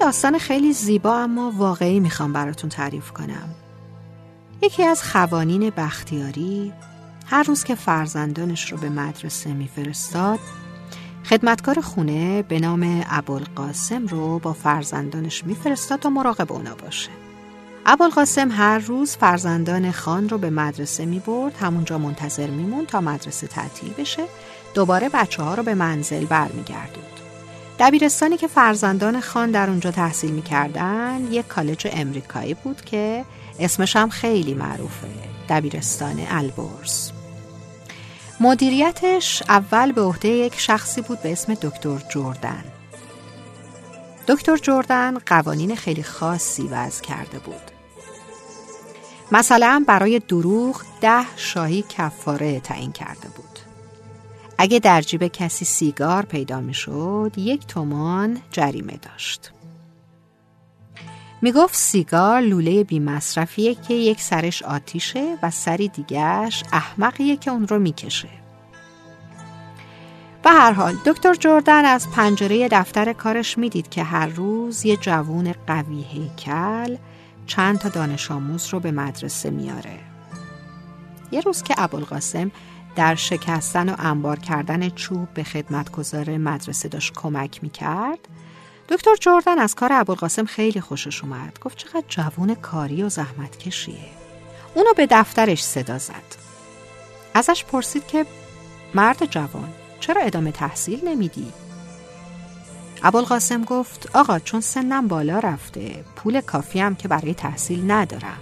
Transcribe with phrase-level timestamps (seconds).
[0.00, 3.54] داستان خیلی زیبا اما واقعی می‌خوام براتون تعریف کنم.
[4.62, 6.72] یکی از خوانین بختیاری
[7.30, 10.38] هر روز که فرزندانش رو به مدرسه میفرستاد
[11.24, 17.10] خدمتکار خونه به نام ابوالقاسم رو با فرزندانش میفرستاد تا مراقب اونا باشه.
[17.86, 23.46] ابوالقاسم هر روز فرزندان خان رو به مدرسه می برد همونجا منتظر میمون تا مدرسه
[23.46, 24.24] تعطیل بشه.
[24.74, 27.04] دوباره بچه ها رو به منزل برمیگردود
[27.78, 33.24] دبیرستانی که فرزندان خان در اونجا تحصیل می‌کردن یک کالج امریکایی بود که
[33.60, 35.08] اسمش هم خیلی معروفه
[35.48, 37.19] دبیرستان البرز.
[38.40, 42.64] مدیریتش اول به عهده یک شخصی بود به اسم دکتر جردن
[44.28, 47.70] دکتر جردن قوانین خیلی خاصی وضع کرده بود.
[49.32, 53.58] مثلا برای دروغ ده شاهی کفاره تعیین کرده بود.
[54.58, 59.52] اگه در جیب کسی سیگار پیدا می شد یک تومان جریمه داشت.
[61.42, 67.50] می گفت سیگار لوله بی مصرفیه که یک سرش آتیشه و سری دیگهش احمقیه که
[67.50, 68.28] اون رو می‌کشه.
[70.42, 75.54] به هر حال دکتر جردن از پنجره دفتر کارش می‌دید که هر روز یه جوون
[75.66, 76.96] قوی هیکل
[77.46, 79.98] چند تا دانش آموز رو به مدرسه میاره.
[81.32, 82.50] یه روز که ابوالقاسم
[82.96, 88.18] در شکستن و انبار کردن چوب به خدمتگزار مدرسه داشت کمک می‌کرد
[88.90, 91.58] دکتر جردن از کار ابوالقاسم خیلی خوشش اومد.
[91.60, 94.10] گفت چقدر جوون کاری و زحمت کشیه
[94.74, 96.36] اونو به دفترش صدا زد.
[97.34, 98.26] ازش پرسید که
[98.94, 99.68] مرد جوان
[100.00, 101.52] چرا ادامه تحصیل نمیدی؟
[103.02, 108.38] ابوالقاسم گفت آقا چون سنم بالا رفته پول کافی هم که برای تحصیل ندارم.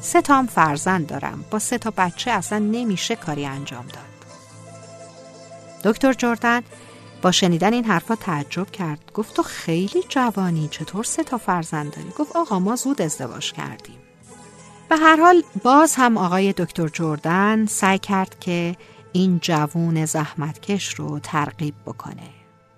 [0.00, 1.44] سه تا هم فرزند دارم.
[1.50, 4.12] با سه تا بچه اصلا نمیشه کاری انجام داد.
[5.84, 6.62] دکتر جردن
[7.22, 9.12] با شنیدن این حرفا تعجب کرد.
[9.14, 13.98] گفت تو خیلی جوانی چطور سه تا فرزند داری؟ گفت آقا ما زود ازدواج کردیم.
[14.88, 18.76] به هر حال باز هم آقای دکتر جردن سعی کرد که
[19.12, 22.30] این جوون زحمتکش رو ترغیب بکنه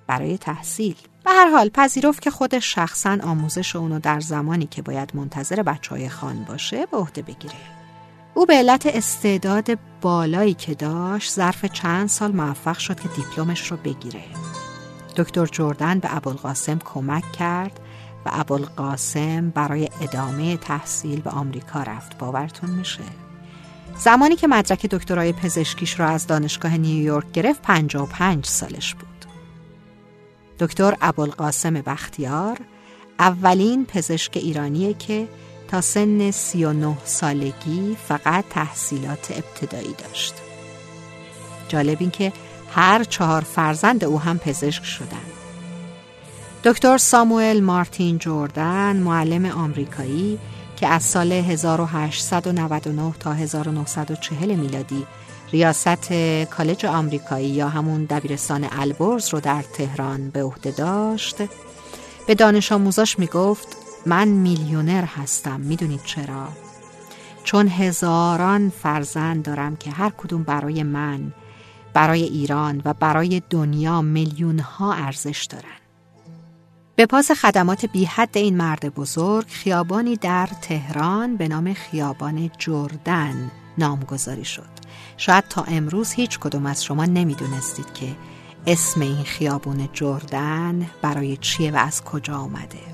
[0.07, 0.97] برای تحصیل.
[1.25, 5.91] به هر حال پذیرفت که خودش شخصا آموزش اونو در زمانی که باید منتظر بچه
[5.91, 7.74] های خان باشه به عهده بگیره.
[8.35, 13.77] او به علت استعداد بالایی که داشت ظرف چند سال موفق شد که دیپلمش رو
[13.77, 14.25] بگیره.
[15.17, 17.81] دکتر جردن به ابوالقاسم کمک کرد
[18.27, 22.19] و ابوالقاسم برای ادامه تحصیل به آمریکا رفت.
[22.19, 23.05] باورتون میشه؟
[23.99, 29.09] زمانی که مدرک دکترای پزشکیش را از دانشگاه نیویورک گرفت 55 سالش بود.
[30.59, 32.59] دکتر ابوالقاسم بختیار
[33.19, 35.29] اولین پزشک ایرانیه که
[35.75, 40.35] تا سن 39 سالگی فقط تحصیلات ابتدایی داشت.
[41.69, 42.33] جالب این که
[42.71, 45.33] هر چهار فرزند او هم پزشک شدند.
[46.65, 50.39] دکتر ساموئل مارتین جوردن معلم آمریکایی
[50.77, 55.07] که از سال 1899 تا 1940 میلادی
[55.53, 56.13] ریاست
[56.51, 61.37] کالج آمریکایی یا همون دبیرستان البرز رو در تهران به عهده داشت
[62.27, 65.61] به دانش آموزاش می‌گفت من میلیونر هستم.
[65.61, 66.49] می‌دونید چرا؟
[67.45, 71.33] چون هزاران فرزند دارم که هر کدوم برای من
[71.93, 75.79] برای ایران و برای دنیا میلیون ها ارزش دارن.
[76.97, 83.51] به پاس خدمات بی حد این مرد بزرگ خیابانی در تهران به نام خیابان جردن
[83.79, 84.69] نامگذاری شد.
[85.17, 88.17] شاید تا امروز هیچ کدوم از شما نمی‌دونستید که
[88.67, 92.94] اسم این خیابون جردن برای چیه و از کجا آمده.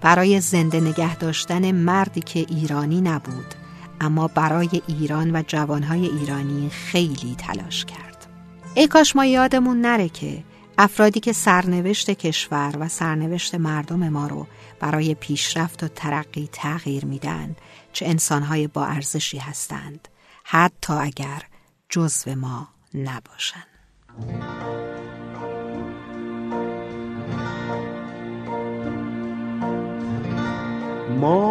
[0.00, 3.54] برای زنده نگه داشتن مردی که ایرانی نبود.
[4.00, 8.26] اما برای ایران و جوانهای ایرانی خیلی تلاش کرد.
[8.74, 10.44] ای کاش ما یادمون نره که
[10.78, 14.46] افرادی که سرنوشت کشور و سرنوشت مردم ما رو
[14.80, 17.56] برای پیشرفت و ترقی تغییر میدن
[17.92, 20.08] چه انسانهای با ارزشی هستند.
[20.44, 21.42] حتی اگر
[21.88, 23.66] جزو ما نباشند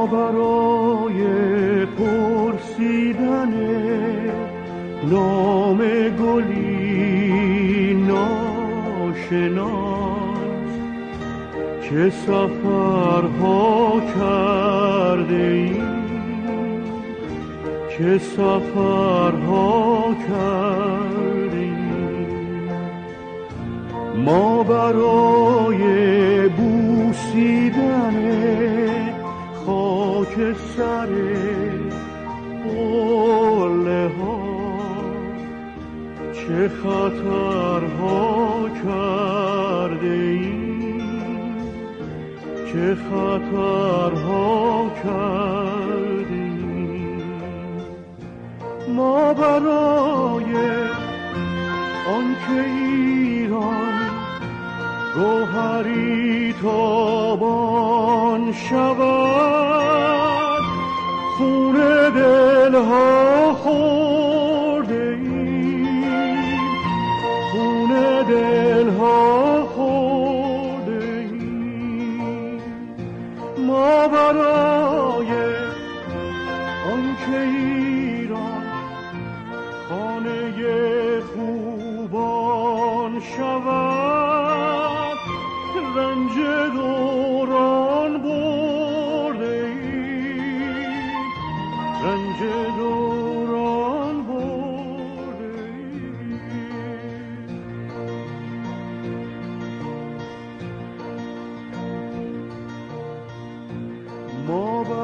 [0.05, 1.19] برای
[1.85, 3.53] پرسیدن
[5.11, 5.77] نام
[6.09, 9.65] گلی ناشناس
[11.81, 15.95] چه سفرها کرده ایم
[17.97, 21.75] چه سفرها کردیم
[24.25, 25.83] ما برای
[26.49, 28.15] بوسیدن
[30.25, 31.09] خاک سر
[32.63, 34.39] قله ها
[36.33, 41.57] چه خطرها کرده ایم
[42.65, 47.21] چه خطرها کرده ایم
[48.95, 50.53] ما برای
[52.07, 53.24] آنکه ایران
[55.15, 59.85] گوهری تابان شود
[61.37, 61.75] خون
[62.09, 66.11] دلها خورده ایم.
[67.51, 67.89] خون
[68.29, 71.01] دلها خورده
[71.31, 72.61] ایم.
[73.67, 74.54] ما برای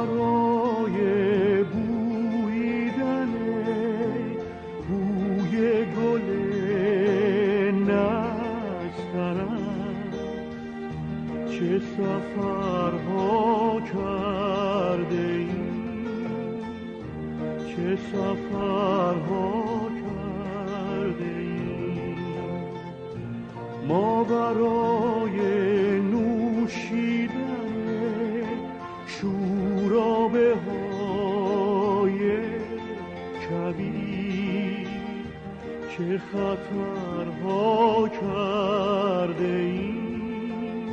[0.01, 3.33] برای بویدن
[4.87, 6.29] بوی گل
[7.89, 9.61] نسترن.
[11.51, 16.61] چه سفرها کرده ایم
[17.67, 19.51] چه سفرها
[20.01, 22.17] کرده ایم
[23.87, 24.23] ما
[36.31, 40.91] خطرها کرده ایم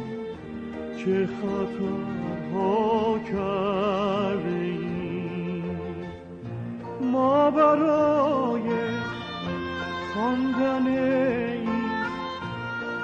[0.98, 6.08] چه خطرها کرده ایم
[7.12, 8.68] ما برای
[10.12, 11.68] خواندن این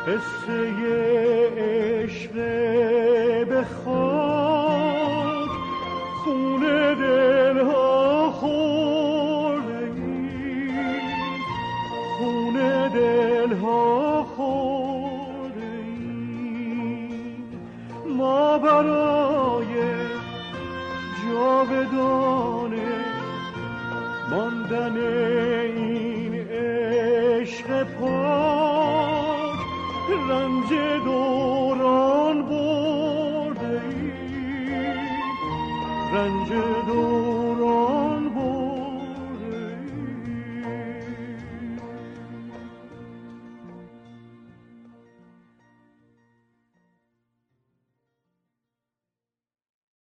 [0.07, 0.73] قصه
[1.57, 2.37] عشق
[36.15, 36.49] رنج
[36.87, 38.64] دوران بود